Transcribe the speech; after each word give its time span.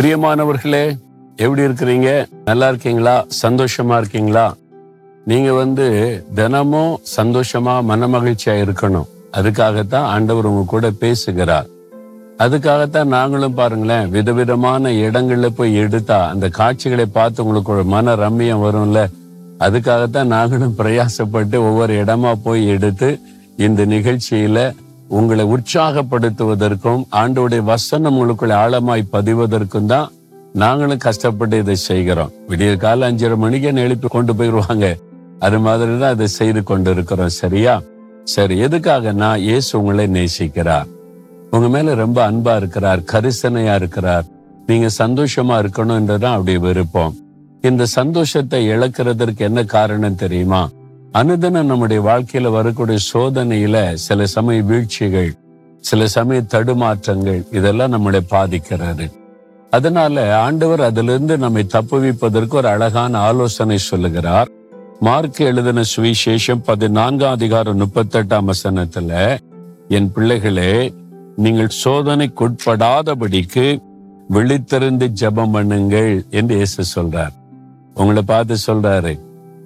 பிரியமானவர்களே 0.00 0.98
எப்படி 1.36 1.62
இருக்கிறீங்க? 1.62 2.26
நல்லா 2.44 2.68
இருக்கீங்களா? 2.68 3.26
சந்தோஷமா 3.42 3.96
இருக்கீங்களா? 3.96 4.54
நீங்க 5.24 5.52
வந்து 5.52 5.86
தினமும் 6.34 7.00
சந்தோஷமா 7.16 7.82
மன 7.82 8.06
மகிழ்ச்சியா 8.06 8.54
இருக்கணும். 8.64 9.06
அதுக்காகத்தான் 9.32 10.08
ஆண்டவர் 10.14 10.46
உங்க 10.46 10.64
கூட 10.66 10.90
பேசுகிறார். 10.90 11.66
அதுக்காகத்தான் 12.38 13.04
நாங்களும் 13.04 13.54
பாருங்களேன் 13.54 14.08
விதவிதமான 14.08 14.90
இடங்கள்ல 14.90 15.46
போய் 15.46 15.74
எடுத்தா 15.74 16.28
அந்த 16.28 16.48
காட்சிகளை 16.48 17.06
பார்த்து 17.06 17.44
உங்களுக்கு 17.44 17.72
ஒரு 17.72 17.84
மன 17.84 18.14
ரம்மியம் 18.14 18.64
வரும்ல? 18.64 19.06
அதுக்காகத்தான் 19.58 20.32
நாங்களும் 20.36 20.74
பிரயாசப்பட்டு 20.78 21.56
ஒவ்வொரு 21.56 22.04
இடமா 22.04 22.34
போய் 22.42 22.68
எடுத்து 22.68 23.20
இந்த 23.56 23.84
நிகழ்ச்சியில 23.86 24.74
உங்களை 25.18 25.44
உற்சாகப்படுத்துவதற்கும் 25.54 27.02
ஆண்டோடைய 27.20 27.62
வசனம் 27.70 28.16
உங்களுக்குள்ள 28.16 28.54
ஆழமாய் 28.62 29.02
பதிவதற்கும் 29.12 29.90
தான் 29.92 30.10
நாங்களும் 30.52 31.04
கஷ்டப்பட்டு 31.06 31.58
இதை 31.58 31.76
செய்கிறோம். 31.88 32.32
விடிய 32.50 32.76
காலம் 32.76 33.08
அஞ்சரை 33.08 33.36
மணிக்கு 33.36 33.66
என்ன 33.70 33.80
எழுப்பி 33.80 34.08
கொண்டு 34.08 34.32
போயிடுவாங்க 34.38 34.86
அது 35.46 35.58
மாதிரி 35.58 35.92
தான் 35.98 36.14
அதை 36.14 36.26
செய்து 36.38 36.62
கொண்டு 36.62 36.90
இருக்கிறோம் 36.90 37.36
சரியா? 37.42 37.74
சரி 38.24 38.58
எதுக்காக 38.58 39.12
நான் 39.12 39.44
இயேசு 39.48 39.70
உங்களை 39.80 40.06
நேசிக்கிறார்? 40.16 40.88
உங்க 41.50 41.68
மேல 41.68 41.94
ரொம்ப 41.94 42.18
அன்பா 42.30 42.56
இருக்கிறார் 42.56 43.00
கரிசனையா 43.12 43.74
இருக்கிறார். 43.74 44.26
நீங்க 44.66 44.88
சந்தோஷமா 44.98 45.54
இருக்கணும்ன்றதான் 45.62 46.36
அப்படி 46.38 46.56
விருப்பம். 46.66 47.14
இந்த 47.68 47.86
சந்தோஷத்தை 47.98 48.60
இழக்கிறதற்கு 48.68 49.42
என்ன 49.48 49.64
காரணம் 49.76 50.20
தெரியுமா? 50.24 50.62
அனுதினம் 51.12 51.66
நம்முடைய 51.66 52.02
வாழ்க்கையில 52.02 52.50
வரக்கூடிய 52.50 52.98
சோதனையில 53.12 53.94
சில 53.94 54.26
சமய 54.26 54.62
வீழ்ச்சிகள் 54.62 55.32
சில 55.80 56.06
சமய 56.06 56.42
தடுமாற்றங்கள் 56.48 57.40
இதெல்லாம் 57.50 57.92
நம்மளை 57.92 58.20
பாதிக்கிறாரு 58.30 59.06
அதனால 59.70 60.38
ஆண்டவர் 60.38 60.80
அதிலிருந்து 60.80 61.38
நம்மை 61.38 61.66
தப்புவிப்பதற்கு 61.72 62.50
ஒரு 62.50 62.68
அழகான 62.68 63.18
ஆலோசனை 63.18 63.78
சொல்லுகிறார். 63.78 64.48
மார்க் 65.00 65.40
எழுதின 65.40 65.82
சுவிசேஷம் 65.96 66.62
பதினான்காம் 66.64 67.32
அதிகாரம் 67.32 67.80
முப்பத்தெட்டாம் 67.80 68.50
வசனத்துல 68.52 69.38
என் 69.88 70.12
பிள்ளைகளே 70.12 70.92
நீங்கள் 71.36 71.76
சோதனைக்குட்படாதபடிக்கு 71.84 73.78
விழித்திருந்து 74.30 75.08
ஜெபம் 75.20 75.54
பண்ணுங்கள் 75.54 76.28
என்று 76.30 76.56
இயேசு 76.56 76.82
சொல்றார். 76.94 77.34
உங்களை 77.94 78.22
பார்த்து 78.22 78.56
சொல்றாரு 78.66 79.14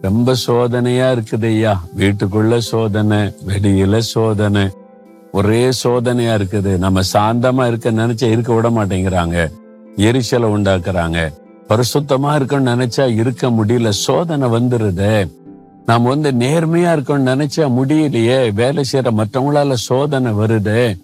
ரொம்ப 0.05 0.35
சோதனையா 0.47 1.19
இருக்குது 1.19 1.45
ஐயா. 1.45 1.83
வீட்டுக்குள்ள 1.99 2.59
சோதனை 2.59 3.19
வெளியில 3.19 3.99
சோதனை. 3.99 4.69
ஒரே 5.33 5.69
சோதனையா 5.69 6.35
இருக்குது. 6.35 6.79
நம்ம 6.79 7.01
சாந்தமா 7.13 7.67
இருக்க 7.67 7.91
நினைச்சா 7.91 8.31
இருக்க 8.31 8.53
விட 8.53 8.71
மாட்டேங்கிறாங்க. 8.71 9.53
எரிச்சலை 9.97 10.49
உண்டாக்குறாங்க. 10.49 11.33
பரிசுத்தமா 11.69 12.37
இருக்கணும்னு 12.37 12.75
நினைச்சா 12.75 13.15
இருக்க 13.15 13.51
முடியல. 13.51 13.89
சோதனை 13.89 14.49
வந்துருது. 14.49 15.31
நாம் 15.87 16.03
வந்து 16.03 16.33
நேர்மையா 16.33 16.97
இருக்கணும்னு 16.97 17.33
நினைச்சா 17.33 17.69
முடியலையே. 17.71 18.53
வேலை 18.53 18.85
செய்யற 18.93 19.09
மற்றவங்களால 19.17 19.73
சோதனை 19.73 20.33
வருதே. 20.33 21.01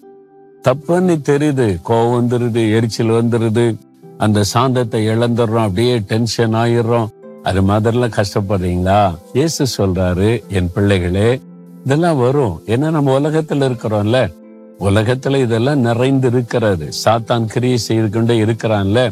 தப்புன்னு 0.63 1.17
தெரியுது. 1.29 1.79
கோவம் 1.89 2.21
வந்துருது 2.21 2.75
எரிச்சல் 2.75 3.07
வந்துருது. 3.07 3.75
அந்த 4.17 4.43
சாந்தத்தை 4.53 5.07
இழந்துடுறோம். 5.07 5.67
அப்படியே 5.67 5.99
டென்ஷன் 5.99 6.53
ஆயிடுறோம். 6.53 7.07
அது 7.43 7.61
மாதிரிலாம் 7.61 8.11
கஷ்டப்படுறீங்களா? 8.15 9.17
இயேசு 9.33 9.65
சொல்றாரு 9.77 10.47
என் 10.47 10.71
பிள்ளைகளே 10.73 11.41
இதெல்லாம் 11.85 12.17
வரும். 12.17 12.61
ஏன்னா 12.65 12.89
நம்ம 12.89 13.19
உலகத்துல 13.19 13.69
இருக்கிறோம்ல. 13.69 14.33
உலகத்துல 14.79 15.35
இதெல்லாம் 15.35 15.79
நிறைந்து 15.79 16.27
இருக்கிறது. 16.27 16.89
சாத்தான் 17.05 17.45
கிரியை 17.45 17.77
செய்து 17.77 18.09
கொண்டே 18.09 18.39
இருக்கிறான்ல. 18.39 19.11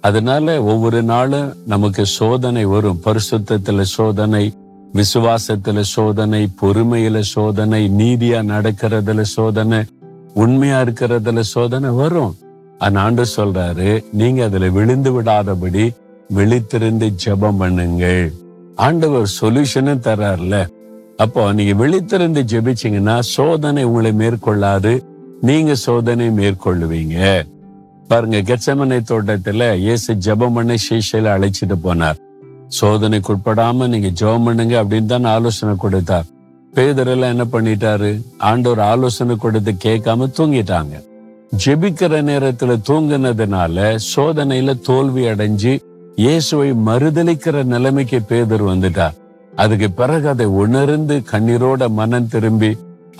அதனால 0.00 0.62
ஒவ்வொரு 0.62 1.02
நாளும் 1.02 1.52
நமக்கு 1.66 2.06
சோதனை 2.06 2.64
வரும். 2.64 3.00
பரிசுத்தத்துல 3.04 3.80
சோதனை 3.80 4.54
விசுவாசத்துல 4.94 5.80
சோதனை 5.80 6.48
பொறுமையில 6.62 7.20
சோதனை 7.20 7.90
நீதியா 7.98 8.42
நடக்கிறதுல 8.42 9.20
சோதனை 9.20 9.78
உண்மையா 10.34 10.80
இருக்கிறதுல 10.80 11.40
சோதனை 11.40 11.90
வரும். 11.90 12.36
ஆனா 12.78 13.02
ஆண்டு 13.02 13.24
சொல்றாரு 13.36 14.04
நீங்க 14.12 14.44
அதுல 14.44 14.68
விழுந்து 14.68 15.22
விடாதபடி 15.22 15.90
விழித்திருந்து 16.36 17.06
ஜெபம் 17.24 17.60
பண்ணுங்கள். 17.60 18.32
ஆண்டவர் 18.76 19.32
சொல்யூஷனும் 19.40 20.04
தர்றாருல. 20.06 20.56
அப்போ 21.16 21.52
நீங்க 21.52 21.72
விழித்திருந்து 21.84 22.42
ஜெபிச்சீங்கன்னா 22.52 23.18
சோதனை 23.18 23.82
உங்களை 23.84 24.12
மேற்கொள்ளாது. 24.12 24.92
நீங்க 25.40 25.74
சோதனை 25.74 26.28
மேற்கொள்ளுவீங்க. 26.28 27.46
பாருங்க 28.08 28.38
கெச்சமனை 28.38 28.98
தோட்டத்துல 29.10 29.76
இயேசு 29.76 30.14
ஜெபம் 30.14 30.54
பண்ண 30.54 30.74
சீசையில 30.86 31.34
அழைச்சிட்டு 31.36 31.76
போனார். 31.84 32.18
சோதனைக்கு 32.80 33.32
உட்படாம 33.34 33.88
நீங்க 33.88 34.08
ஜெபம் 34.20 34.44
பண்ணுங்க 34.44 34.82
அப்படின்னு 34.82 35.06
தான் 35.06 35.24
ஆலோசனை 35.24 35.76
கொடுத்தார். 35.76 36.26
பேதரெல்லாம் 36.74 37.34
என்ன 37.34 37.44
பண்ணிட்டாரு? 37.52 38.10
ஆண்டவர் 38.38 38.78
ஆலோசனை 38.78 39.36
கொடுத்து 39.36 39.72
கேட்காம 39.84 40.28
தூங்கிட்டாங்க. 40.38 40.94
ஜெபிக்கிற 41.64 42.22
நேரத்துல 42.30 42.76
தூங்குனதுனால 42.88 43.96
சோதனையில 44.16 44.74
தோல்வி 44.80 45.24
அடைஞ்சு 45.26 45.72
இயேசுவை 46.22 46.70
மறுதளிக்கிற 46.86 47.56
நிலைமைக்கு 47.72 48.18
பேதர் 48.30 48.64
வந்துட்டார். 48.70 49.14
அதுக்கு 49.62 49.88
பிறகு 50.00 50.26
அதை 50.32 50.46
உணர்ந்து 50.62 51.14
கண்ணீரோட 51.30 51.88
மனம் 51.98 52.28
திரும்பி 52.32 52.70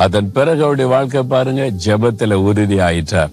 அதன் 0.05 0.29
பிறகு 0.37 0.61
அவருடைய 0.65 0.89
வாழ்க்கை 0.95 1.23
பாருங்க 1.33 1.63
ஜெபத்துல 1.85 2.39
உறுதி 2.49 2.79
ஆயிட்டார் 2.89 3.33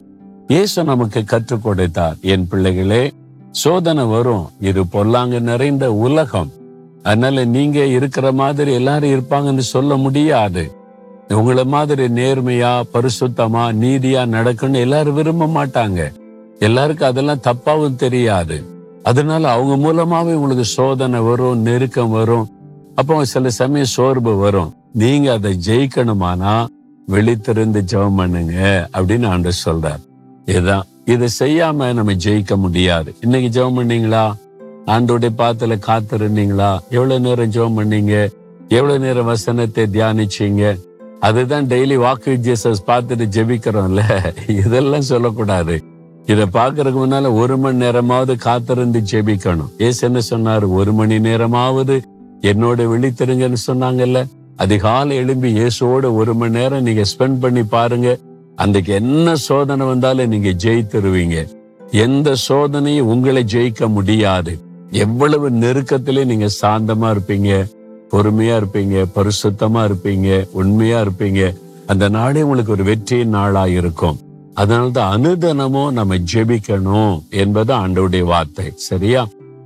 இயேசு 0.53 0.83
நமக்கு 0.83 1.21
கற்றுக் 1.31 1.65
கொடுத்தார். 1.65 2.15
என் 2.33 2.45
பிள்ளைகளே 2.51 3.01
சோதனை 3.61 4.05
வரும். 4.13 4.45
இது 4.69 4.81
பொல்லாங்க 4.93 5.41
நிறைந்த 5.49 5.85
உலகம். 6.05 6.51
அதனால 7.03 7.45
நீங்க 7.55 7.79
இருக்கிற 7.97 8.27
மாதிரி 8.41 8.71
எல்லாரும் 8.79 9.13
இருப்பாங்கன்னு 9.15 9.65
சொல்ல 9.73 9.95
முடியாது. 10.05 10.63
உங்களை 11.39 11.65
மாதிரி 11.75 12.07
நேர்மையா 12.19 12.73
பரிசுத்தமா 12.93 13.65
நீதியா 13.83 14.23
நடக்கும்னு 14.37 14.85
எல்லாரும் 14.87 15.19
விரும்ப 15.19 15.51
மாட்டாங்க. 15.57 16.01
எல்லாருக்கும் 16.59 17.11
அதெல்லாம் 17.11 17.45
தப்பாவும் 17.49 18.01
தெரியாது. 18.05 18.57
அதனால 19.09 19.49
அவங்க 19.51 19.75
மூலமாவே 19.87 20.33
உங்களுக்கு 20.33 20.65
சோதனை 20.65 21.19
வரும் 21.19 21.59
நெருக்கம் 21.59 22.09
வரும். 22.09 22.49
அப்போ 22.95 23.25
சில 23.25 23.49
சமயம் 23.49 23.93
சோர்வு 23.95 24.37
வரும். 24.37 24.73
நீங்க 24.93 25.31
அதை 25.31 25.59
ஜெயிக்கணுமானா 25.67 26.65
விழித்திருந்து 27.11 27.81
ஜெபம் 27.91 28.15
பண்ணுங்க 28.15 28.87
அப்படின்னு 28.93 29.27
ஆண்டு 29.27 29.51
சொல்றார். 29.65 30.03
இதுதான். 30.45 30.85
இதை 31.05 31.27
செய்யாம 31.39 31.93
நம்ம 31.93 32.13
ஜெயிக்க 32.13 32.55
முடியாது. 32.55 33.15
இன்னைக்கு 33.21 33.49
ஜெபம் 33.49 33.77
பண்ணீங்களா? 33.79 34.33
ஆண்டோடைய 34.85 35.29
பாத்துல 35.37 35.79
காத்திருந்தீங்களா? 35.87 36.77
எவ்வளவு 36.89 37.19
நேரம் 37.19 37.51
ஜெபம் 37.51 37.79
பண்ணீங்க? 37.79 38.31
எவ்வளவு 38.67 38.99
நேரம் 38.99 39.25
வசனத்தை 39.25 39.83
தியானிச்சீங்க? 39.93 40.79
அதுதான் 41.19 41.65
டெய்லி 41.65 41.95
வாக்கு 41.95 42.39
ஜீசஸ் 42.43 42.83
பார்த்துட்டு 42.87 43.25
ஜெபிக்கிறோம்ல. 43.37 44.01
இதெல்லாம் 44.49 45.09
சொல்லக்கூடாது. 45.13 45.83
இத 46.27 46.45
பாக்குறதுக்கு 46.45 46.99
முன்னால 47.03 47.33
ஒரு 47.33 47.57
மணி 47.57 47.77
நேரமாவது 47.77 48.37
காத்திருந்து 48.37 48.99
ஜெபிக்கணும். 49.11 49.69
ஏசு 49.77 50.11
என்ன 50.11 50.19
சொன்னாரு? 50.29 50.67
ஒரு 50.67 50.93
மணி 50.93 51.19
நேரமாவது 51.19 52.01
என்னோட 52.41 52.79
விழித்திருங்கன்னு 52.93 53.55
சொன்னாங்கல்ல. 53.67 54.27
அதிகாலை 54.55 55.15
எழும்பி 55.15 55.53
இயேசுவோட 55.53 56.13
ஒரு 56.13 56.35
மணி 56.35 56.51
நேரம் 56.51 56.83
நீங்க 56.83 57.01
ஸ்பெண்ட் 57.01 57.39
பண்ணி 57.39 57.63
பாருங்க. 57.63 58.17
அன்றைக்கு 58.55 58.93
என்ன 58.93 59.35
சோதனை 59.35 59.85
வந்தாலும் 59.85 60.27
நீங்க 60.27 60.49
ஜெயித்துருவீங்க. 60.49 61.47
எந்த 61.91 62.35
சோதனையும் 62.35 63.07
உங்களை 63.07 63.43
ஜெயிக்க 63.43 63.87
முடியாது. 63.87 64.59
எவ்வளவு 64.91 65.49
நெருக்கத்திலே 65.49 66.25
நீங்க 66.25 66.49
சாந்தமா 66.61 67.15
இருப்பீங்க. 67.15 67.71
பொறுமையா 68.11 68.61
இருப்பீங்க. 68.61 69.05
பரிசுத்தமா 69.15 69.89
இருப்பீங்க. 69.89 70.47
உண்மையா 70.51 71.01
இருப்பீங்க. 71.01 71.57
அந்த 71.87 72.09
நாளே 72.09 72.41
உங்களுக்கு 72.41 72.71
ஒரு 72.71 72.83
வெற்றியின் 72.83 73.29
நாளா 73.29 73.65
இருக்கும் 73.65 74.17
அதனால்தான் 74.57 75.11
அனுதனமும் 75.13 75.95
நம்ம 75.99 76.15
ஜெபிக்கணும் 76.33 77.15
என்பது 77.41 77.71
ஆண்டவுடைய 77.73 78.23
வார்த்தை. 78.33 78.67
சரியா? 78.89 79.23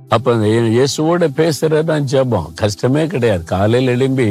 அப்ப 0.08 0.34
இயேசுவோட 0.76 1.26
பேசுறதுதான் 1.40 2.08
ஜெபம். 2.12 2.48
கஷ்டமே 2.54 3.06
கிடையாது. 3.06 3.44
காலையில் 3.52 3.92
எழும்பி 3.94 4.26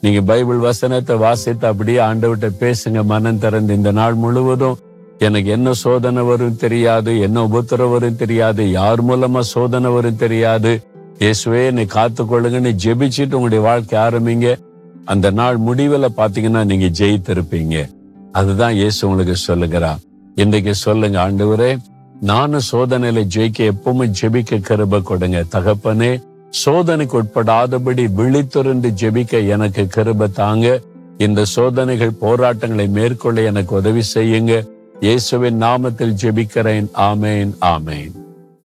நீங்க 0.00 0.20
பைபிள் 0.20 0.60
வசனத்தை 0.68 1.16
வாசித்து 1.16 1.66
அப்படியே 1.66 1.98
ஆண்டவர்கிட்ட 1.98 2.50
பேசுங்க. 2.64 3.04
மனம் 3.04 3.38
திறந்து 3.38 3.74
இந்த 3.74 3.90
நாள் 3.90 4.14
முழுவதும் 4.14 4.80
எனக்கு 5.18 5.50
என்ன 5.50 5.72
சோதனை 5.72 6.22
வரும் 6.22 6.56
தெரியாது 6.56 7.12
என்ன 7.20 7.44
உபத்திரம் 7.46 7.90
வரும் 7.90 8.16
தெரியாது 8.16 8.62
யார் 8.70 9.00
மூலமா 9.04 9.42
சோதனை 9.54 9.90
வரும் 9.90 10.20
தெரியாது. 10.24 10.72
இயேசுவே 11.18 11.60
என்னை 11.66 11.86
காத்து 11.86 12.22
கொள்ளுங்கன்னு 12.24 12.72
ஜெபிச்சுட்டு 12.84 13.38
உங்களுடைய 13.38 13.64
வாழ்க்கை 13.64 13.96
ஆரம்பிங்க. 14.00 14.48
அந்த 15.04 15.30
நாள் 15.30 15.58
முடிவுல 15.66 16.08
பாத்தீங்கன்னா 16.16 16.64
நீங்க 16.64 16.88
ஜெயித்திருப்பீங்க. 17.00 17.76
அதுதான் 18.32 18.74
இயேசு 18.80 19.00
உங்களுக்கு 19.08 19.36
சொல்லுகிறார். 19.36 19.98
இன்றைக்கு 20.34 20.74
சொல்லுங்க 20.74 21.18
ஆண்டவரே 21.24 21.76
நானும் 22.20 22.66
சோதனையில 22.72 23.22
ஜெயிக்க 23.34 23.58
எப்பவுமே 23.72 24.06
ஜெபிக்க 24.20 24.60
கருப 24.68 25.02
கொடுங்க. 25.02 25.44
தகப்பனே 25.54 26.12
சோதனைக்கு 26.64 27.16
உட்படாதபடி 27.22 28.04
விழித்துறந்து 28.18 28.90
ஜெபிக்க 29.02 29.46
எனக்கு 29.46 29.88
கிருப 29.96 30.30
தாங்க. 30.30 30.80
இந்த 31.18 31.44
சோதனைகள் 31.44 32.18
போராட்டங்களை 32.24 32.88
மேற்கொள்ள 32.88 33.42
எனக்கு 33.50 33.74
உதவி 33.74 34.02
செய்யுங்க. 34.14 34.54
இயேசுவின் 35.00 35.62
நாமத்தில் 35.62 36.18
ஜெபிக்கிறேன். 36.22 36.88
ஆமேன் 37.10 37.52
ஆமேன். 37.74 38.12